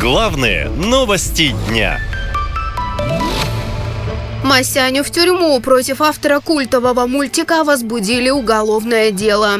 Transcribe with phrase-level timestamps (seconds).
[0.00, 1.98] Главные новости дня.
[4.44, 9.58] Масяню в тюрьму против автора культового мультика возбудили уголовное дело.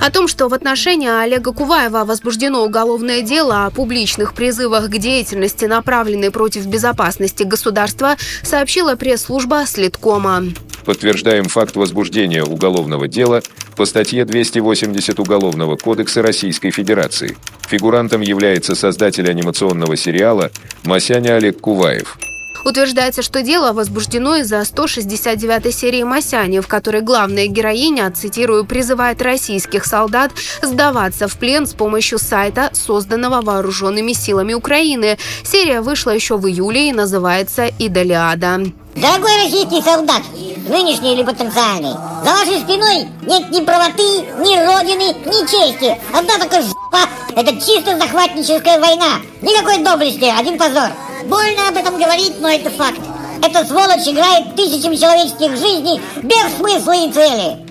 [0.00, 5.66] О том, что в отношении Олега Куваева возбуждено уголовное дело о публичных призывах к деятельности,
[5.66, 10.42] направленной против безопасности государства, сообщила пресс-служба Следкома.
[10.88, 13.42] Подтверждаем факт возбуждения уголовного дела
[13.76, 17.36] по статье 280 Уголовного кодекса Российской Федерации.
[17.68, 20.50] Фигурантом является создатель анимационного сериала
[20.84, 22.16] Масяня Олег Куваев.
[22.64, 29.84] Утверждается, что дело возбуждено из-за 169 серии «Масяни», в которой главная героиня, цитирую, призывает российских
[29.84, 35.18] солдат сдаваться в плен с помощью сайта, созданного вооруженными силами Украины.
[35.44, 38.62] Серия вышла еще в июле и называется «Идолиада».
[39.00, 40.22] Дорогой российский солдат,
[40.68, 41.92] нынешний или потенциальный,
[42.24, 44.02] за вашей спиной нет ни правоты,
[44.40, 45.96] ни родины, ни чести.
[46.12, 47.08] Одна только жопа.
[47.36, 49.20] Это чисто захватническая война.
[49.40, 50.90] Никакой доблести, один позор.
[51.26, 52.98] Больно об этом говорить, но это факт.
[53.40, 57.67] Эта сволочь играет тысячами человеческих жизней без смысла и цели.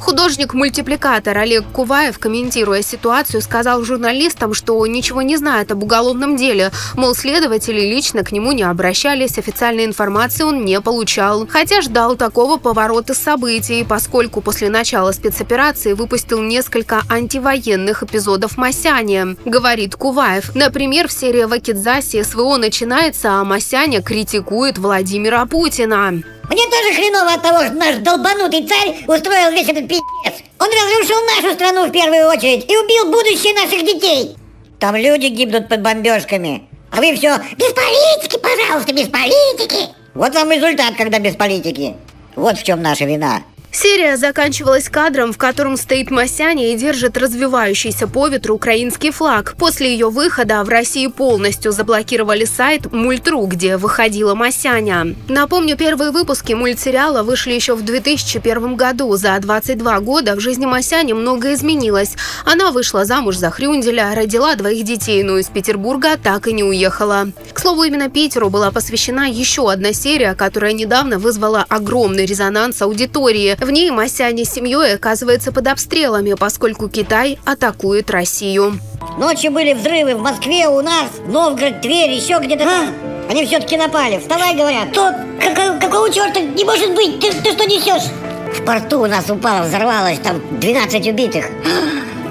[0.00, 6.72] Художник-мультипликатор Олег Куваев, комментируя ситуацию, сказал журналистам, что ничего не знает об уголовном деле.
[6.96, 11.46] Мол, следователи лично к нему не обращались, официальной информации он не получал.
[11.46, 19.36] Хотя ждал такого поворота событий, поскольку после начала спецоперации выпустил несколько антивоенных эпизодов Масяне.
[19.44, 20.54] Говорит Куваев.
[20.54, 26.22] Например, в серии Вакидзаси СВО начинается, а Масяня критикует Владимира Путина.
[26.50, 30.42] Мне тоже хреново от того, что наш долбанутый царь устроил весь этот пиздец.
[30.58, 34.36] Он разрушил нашу страну в первую очередь и убил будущее наших детей.
[34.80, 36.64] Там люди гибнут под бомбежками.
[36.90, 39.94] А вы все, без политики, пожалуйста, без политики.
[40.14, 41.94] Вот вам результат, когда без политики.
[42.34, 43.44] Вот в чем наша вина.
[43.72, 49.54] Серия заканчивалась кадром, в котором стоит Масяня и держит развивающийся по ветру украинский флаг.
[49.56, 55.14] После ее выхода в России полностью заблокировали сайт Мультру, где выходила Масяня.
[55.28, 59.14] Напомню, первые выпуски мультсериала вышли еще в 2001 году.
[59.14, 62.16] За 22 года в жизни Масяни многое изменилось.
[62.44, 67.28] Она вышла замуж за Хрюнделя, родила двоих детей, но из Петербурга так и не уехала.
[67.52, 73.59] К слову, именно Питеру была посвящена еще одна серия, которая недавно вызвала огромный резонанс аудитории.
[73.60, 78.80] В ней Масяня с семьей оказывается под обстрелами, поскольку Китай атакует Россию.
[79.18, 82.94] Ночью были взрывы в Москве, у нас, Новгород, Тверь, еще где-то там.
[83.28, 84.18] Они все-таки напали.
[84.18, 84.92] Вставай, говорят.
[84.92, 86.40] То, как, какого черта?
[86.40, 87.20] Не может быть.
[87.20, 88.10] Ты, ты что несешь?
[88.56, 91.44] В порту у нас упало, взорвалось, там 12 убитых.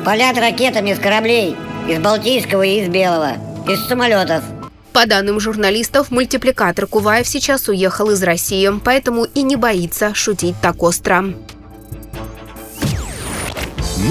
[0.04, 1.56] Полят ракетами с кораблей.
[1.88, 3.34] Из Балтийского и из Белого.
[3.68, 4.44] Из самолетов.
[4.94, 10.82] По данным журналистов, мультипликатор Куваев сейчас уехал из России, поэтому и не боится шутить так
[10.84, 11.26] остро.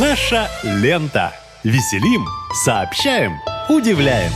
[0.01, 1.33] Наша лента.
[1.65, 2.25] Веселим,
[2.65, 3.33] сообщаем,
[3.69, 4.31] удивляем.